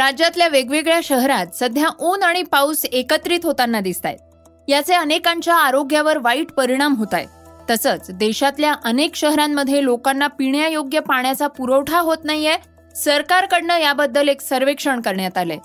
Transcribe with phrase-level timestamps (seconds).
[0.00, 4.18] राज्यातल्या वेगवेगळ्या शहरात सध्या ऊन आणि पाऊस एकत्रित होताना दिसत आहेत
[4.68, 7.28] याचे अनेकांच्या आरोग्यावर वाईट परिणाम होत आहेत
[7.70, 12.56] तसंच देशातल्या अनेक शहरांमध्ये लोकांना पिण्यायोग्य पाण्याचा पुरवठा होत नाहीये.
[12.96, 15.58] सरकारकडनं याबद्दल एक सर्वेक्षण करण्यात आलंय.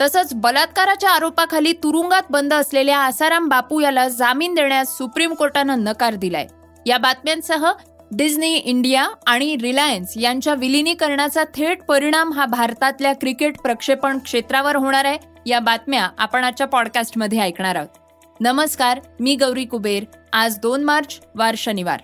[0.00, 6.46] तसंच बलात्काराच्या आरोपाखाली तुरुंगात बंद असलेल्या आसाराम बापू याला जामीन देण्यास सुप्रीम कोर्टानं नकार दिलाय.
[6.86, 7.70] या बातम्यांसह
[8.12, 15.18] डिझनी इंडिया आणि रिलायन्स यांच्या विलिनीकरणाचा थेट परिणाम हा भारतातल्या क्रिकेट प्रक्षेपण क्षेत्रावर होणार आहे
[15.46, 17.98] या बातम्या आपण आजच्या पॉडकास्टमध्ये ऐकणार आहोत.
[18.40, 20.04] नमस्कार मी गौरी कुबेर.
[20.32, 22.00] आज दोन मार्च वार शनिवार.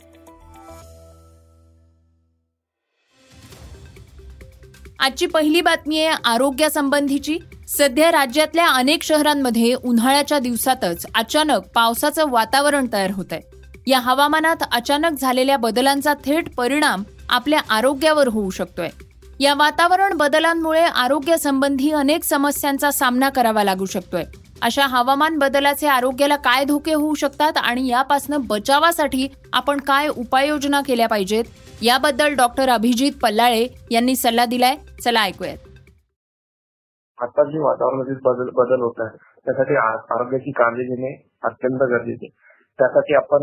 [5.00, 7.38] आजची पहिली बातमी आहे आरोग्यासंबंधीची.
[7.68, 15.18] सध्या राज्यातल्या अनेक शहरांमध्ये उन्हाळ्याच्या दिवसातच अचानक पावसाचं वातावरण तयार होत आहे या हवामानात अचानक
[15.20, 18.88] झालेल्या बदलांचा थेट परिणाम आपल्या आरोग्यावर होऊ शकतोय.
[19.40, 24.24] या वातावरण बदलांमुळे आरोग्यासंबंधी अनेक समस्यांचा सामना करावा लागू शकतोय.
[24.62, 31.08] अशा हवामान बदलाचे आरोग्याला काय धोके होऊ शकतात आणि यापासून बचावासाठी आपण काय उपाययोजना केल्या
[31.08, 31.44] पाहिजेत?
[31.82, 34.76] याबद्दल डॉक्टर अभिजित पल्लाळे यांनी सल्ला दिलाय.
[35.04, 35.56] चला ऐकूयात.
[37.18, 41.12] आता जे वातावरणातील बदल बदल होत आहे त्यासाठी आरोग्याची काळजी घेणे
[41.44, 42.28] अत्यंत गरजेचे
[42.78, 43.42] त्यासाठी आपण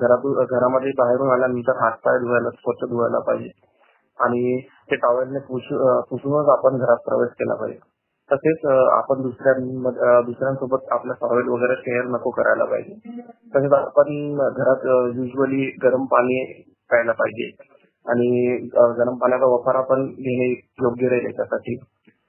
[0.00, 3.50] घरातून घरामध्ये बाहेरून आल्यानंतर हातपाय धुवायला स्वच्छ धुवायला पाहिजे.
[4.18, 4.60] आणि
[4.90, 5.38] ते टॉवेलने
[6.10, 7.78] पुसूनच आपण घरात प्रवेश केला पाहिजे.
[8.30, 12.94] तसेच आपण दुसऱ्या दुसऱ्यांसोबत आपला टॉवेल वगैरे शेअर नको करायला पाहिजे.
[13.54, 16.42] तसेच आपण घरात युजली गरम पाणी
[16.90, 17.50] प्यायला पाहिजे.
[18.06, 20.50] आणि गरम पाण्याचा वापर आपण घेणे
[20.82, 21.76] योग्य राहील याच्यासाठी.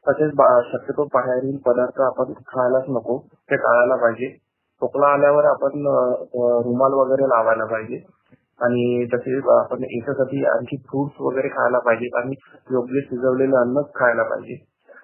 [0.08, 0.32] तसेच
[0.72, 4.49] शक्यतो बाहेरील पदार्थ आपण खायलाच नको ते टाळायला पाहिजे.
[4.82, 5.86] खोकला आल्यावर आपण
[6.68, 8.00] रुमाल वगैरे लावायला पाहिजे.
[8.62, 12.18] आणि तसेच आपण याच्यासाठी आणखी फ्रुट्स वगैरे खायला पाहिजे.
[12.18, 12.36] आणि
[12.72, 14.58] योग्य शिजवलेलं अन्न खायला पाहिजे.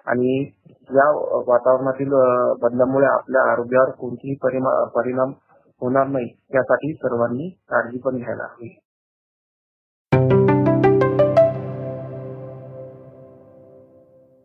[0.06, 0.50] आणि
[0.90, 1.10] या
[1.48, 2.10] वातावरणातील
[2.62, 4.34] बदलामुळे आपल्या आरोग्यावर कोणतीही
[4.94, 5.32] परिणाम
[5.80, 8.78] होणार नाही यासाठी सर्वांनी काळजी पण घ्यायला हवी.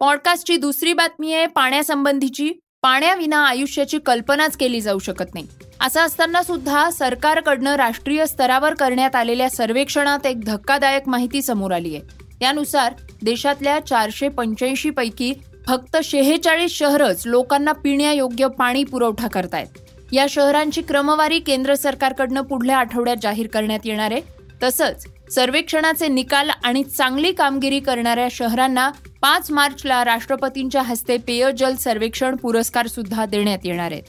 [0.01, 2.59] पॉडकास्टची दुसरी बातमी आहे पाण्यासंबंधीची.
[2.83, 5.47] पाण्याविना आयुष्याची कल्पनाच केली जाऊ शकत नाही.
[5.81, 12.03] असं असताना सुद्धा सरकारकडनं राष्ट्रीय स्तरावर करण्यात आलेल्या सर्वेक्षणात एक धक्कादायक माहिती समोर आली आहे.
[12.39, 12.93] त्यानुसार
[13.23, 15.33] देशातल्या चारशे पंच्याऐंशी पैकी
[15.67, 19.67] फक्त शेहेचाळीस शहरच लोकांना पिण्यायोग्य पाणी पुरवठा करतायत.
[20.11, 24.21] या शहरांची क्रमवारी केंद्र सरकारकडनं पुढल्या आठवड्यात जाहीर करण्यात येणार आहे.
[24.63, 25.05] तसंच
[25.35, 33.25] सर्वेक्षणाचे निकाल आणि चांगली कामगिरी करणाऱ्या शहरांना पाच मार्चला राष्ट्रपतींच्या हस्ते पेयजल सर्वेक्षण पुरस्कार सुद्धा
[33.25, 34.03] देण्यात येणार आहेत.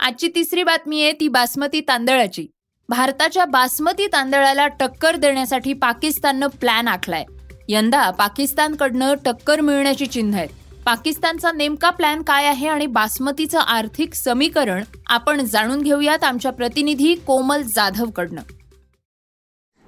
[0.00, 2.46] आजची तिसरी बातमी आहे ती बासमती तांदळाची.
[2.88, 7.24] भारताच्या बासमती तांदळाला टक्कर देण्यासाठी पाकिस्ताननं प्लॅन आखलाय.
[7.68, 10.48] यंदा पाकिस्तानकडनं टक्कर मिळण्याची चिन्ह आहेत.
[10.86, 17.62] पाकिस्तानचा नेमका प्लॅन काय आहे आणि बासमतीचं आर्थिक समीकरण आपण जाणून घेऊयात आमच्या प्रतिनिधी कोमल
[17.62, 18.42] जाधवकडनं.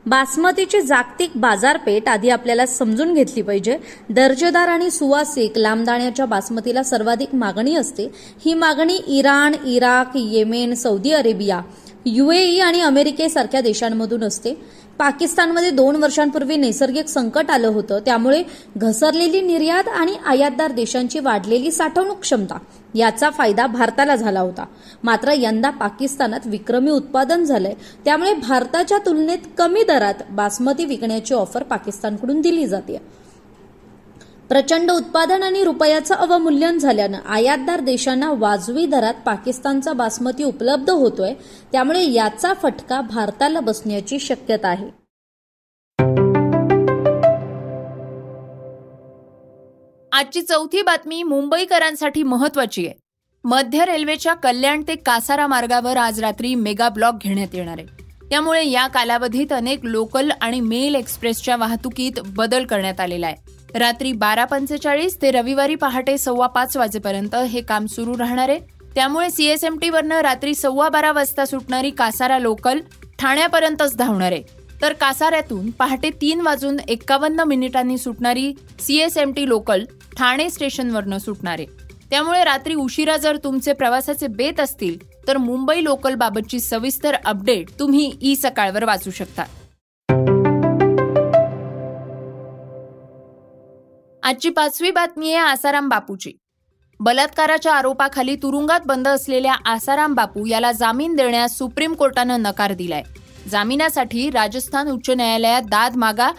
[0.07, 3.79] बासमतीची जागतिक बाजारपेठ आधी आपल्याला समजून घेतली पाहिजे.
[4.11, 8.11] दर्जेदार आणि सुवासिक लांबदाण्याच्या बासमतीला सर्वाधिक मागणी असते.
[8.45, 11.61] ही मागणी Iran Iraq Yemen Saudi Arabia
[12.07, 14.82] UAE आणि अमेरिकेसारख्या देशांमधून असते.
[14.99, 17.99] पाकिस्तानमध्ये दोन वर्षांपूर्वी नैसर्गिक संकट आलं होतं.
[17.99, 18.43] त्यामुळे
[18.77, 22.59] घसरलेली निर्यात आणि आयातदार देशांची वाढलेली साठवणूक क्षमता
[22.95, 24.65] याचा फायदा भारताला झाला होता.
[25.05, 27.75] मात्र यंदा पाकिस्तानात विक्रमी उत्पादन झालंय.
[28.05, 33.22] त्यामुळे भारताच्या तुलनेत कमी दरात बासमती विकण्याची ऑफर पाकिस्तानकडून दिली जाते
[34.53, 41.35] प्रचंड उत्पादन आणि रुपयाचं अवमूल्यन झाल्यानं आयातदार देशांना वाजवी दरात पाकिस्तानचा बासमती उपलब्ध होतोय
[41.73, 44.87] त्यामुळे याचा फटका भारताला बसण्याची शक्यता आहे.
[50.13, 52.95] आजची चौथी बातमी मुंबईकरांसाठी महत्वाची आहे.
[53.45, 57.87] मध्य रेल्वेच्या कल्याण ते कासारा मार्गावर आज रात्री मेगा ब्लॉक घेण्यात येणार आहे.
[58.31, 63.52] त्यामुळे या कालावधीत अनेक लोकल आणि मेल एक्सप्रेसच्या वाहतुकीत बदल करण्यात आलेला आहे.
[63.75, 68.59] रात्री बारा पंचेचाळीस ते रविवारी पहाटे सव्वा पाच वाजेपर्यंत हे काम सुरू राहणार आहे.
[68.95, 72.81] त्यामुळे सीएसएमटी वरनं रात्री सव्वा बारा वाजता सुटणारी कासारा लोकल
[73.19, 74.43] ठाण्यापर्यंतच धावणार आहे.
[74.83, 79.85] तर कासाऱ्यातून पहाटे तीन वाजून एक्कावन्न मिनिटांनी सुटणारी सीएसएमटी लोकल
[80.19, 81.67] ठाणे स्टेशनवरनं सुटणार आहे.
[82.11, 84.99] त्यामुळे रात्री उशिरा जर तुमचे प्रवासाचे बेत असतील
[85.29, 89.45] तर मुंबई लोकल बाबतची सविस्तर अपडेट तुम्ही ई सकाळवर वाचू शकता.
[94.33, 96.31] आजची पाचवी बातमी आहे आसाराम बापूची.
[97.01, 103.03] बलात्काराच्या आरोपाखाली तुरुंगात बंद असलेल्या आसाराम बापू याला जामीन देण्यास सुप्रीम कोर्टानं नकार दिलाय.
[103.51, 106.31] जामिनासाठी राजस्थान उच्च न्यायालयात दाद मागा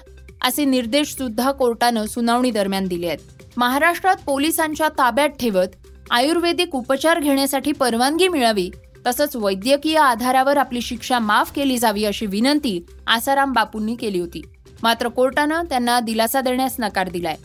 [0.41, 3.19] असे निर्देश सुद्धा कोर्टानं सुनावणी दरम्यान दिले आहेत.
[3.57, 5.77] महाराष्ट्रात पोलिसांच्या ताब्यात ठेवत
[6.11, 8.69] आयुर्वेदिक उपचार घेण्यासाठी परवानगी मिळावी
[9.07, 14.41] तसंच वैद्यकीय आधारावर आपली शिक्षा माफ केली जावी अशी विनंती आसाराम बापूंनी केली होती.
[14.83, 17.35] मात्र कोर्टानं त्यांना दिलासा देण्यास नकार दिलाय.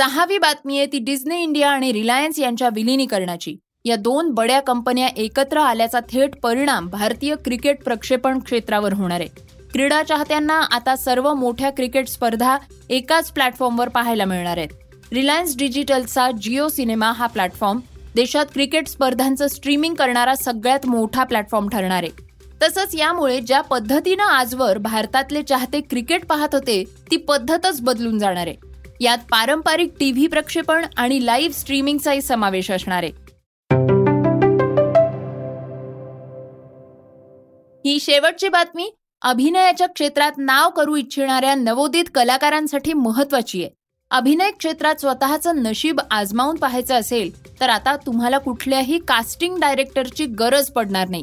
[0.00, 3.54] सहावी बातमी आहे ती डिझनी इंडिया आणि रिलायन्स यांच्या विलिनीकरणाची.
[3.84, 9.28] या दोन बड्या कंपन्या एकत्र आल्याचा थेट परिणाम भारतीय क्रिकेट प्रक्षेपण क्षेत्रावर होणार आहे.
[9.72, 12.56] क्रीडा चाहत्यांना आता सर्व मोठ्या क्रिकेट स्पर्धा
[12.90, 14.68] एकाच प्लॅटफॉर्मवर पाहायला मिळणार आहेत.
[15.12, 17.80] रिलायन्स डिजिटलचा जिओ सिनेमा हा प्लॅटफॉर्म
[18.14, 22.10] देशात क्रिकेट स्पर्धांचं स्ट्रीमिंग करणारा सगळ्यात मोठा प्लॅटफॉर्म ठरणार आहे.
[22.62, 28.69] तसंच यामुळे ज्या पद्धतीनं आजवर भारतातले चाहते क्रिकेट पाहत होते ती पद्धतच बदलून जाणार आहे.
[29.00, 33.12] यात पारंपरिक टीव्ही प्रक्षेपण आणि लाईव्ह स्ट्रीमिंगचाही समावेश असणार आहे.
[37.84, 38.90] ही शेवटची बातमी
[39.22, 43.70] अभिनयाच्या क्षेत्रात नाव करू इच्छिणाऱ्या नवोदित कलाकारांसाठी महत्वाची आहे.
[44.10, 51.08] अभिनय क्षेत्रात स्वतःचं नशीब आजमावून पाहायचं असेल तर आता तुम्हाला कुठल्याही कास्टिंग डायरेक्टरची गरज पडणार
[51.08, 51.22] नाही.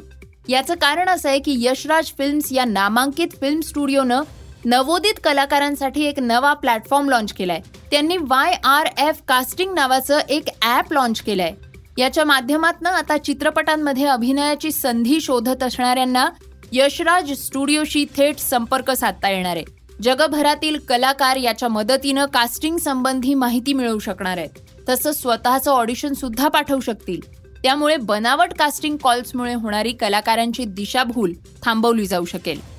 [0.49, 4.21] याचं कारण असं आहे की यशराज फिल्म्स या नामांकित फिल्म स्टुडिओनं
[4.65, 7.61] नवोदित कलाकारांसाठी एक नवा प्लॅटफॉर्म लॉन्च केलाय.
[7.91, 11.53] त्यांनी वाय आर एफ कास्टिंग नावाचं एक ॲप लॉन्च केलंय.
[11.97, 16.29] याच्या माध्यमातून आता चित्रपटांमध्ये अभिनयाची संधी शोधत असणाऱ्यांना
[16.71, 19.65] यशराज स्टुडिओशी थेट संपर्क साधता येणार आहे.
[20.03, 24.49] जगभरातील कलाकार याच्या मदतीनं कास्टिंग संबंधी माहिती मिळवू शकणार आहेत.
[24.89, 27.21] तसं स्वतःचं ऑडिशन सुद्धा पाठवू शकतील.
[27.63, 31.33] त्यामुळे बनावट कास्टिंग कॉल्समुळे होणारी कलाकारांची दिशाभूल
[31.63, 32.76] थांबवली जाऊ शकेल.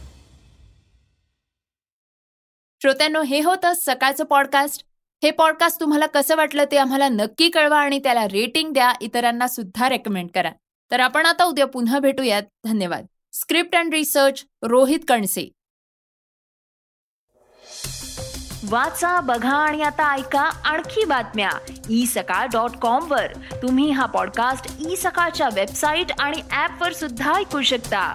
[2.83, 4.85] श्रोत्यांनो हे होतं सकाळचं पॉडकास्ट
[5.23, 8.93] हे पॉडकास्ट तुम्हाला कसं वाटलं ते आम्हाला नक्की कळवा आणि त्याला रेटिंग द्या.
[9.01, 10.51] इतरांना सुद्धा रेकमेंड करा.
[10.91, 12.43] तर आपण आता उद्या पुन्हा भेटूयात.
[12.65, 13.07] धन्यवाद.
[13.33, 15.51] Script and research Rohit Kanse.
[18.69, 21.51] वाचा बघा आणि आता ऐका आणखी बातम्या.
[21.91, 23.27] ई सकाळ डॉट कॉम वर.
[23.63, 28.15] तुम्ही हा पॉडकास्ट ई सकाळच्या वेबसाईट आणि ऍप वर सुद्धा ऐकू शकता.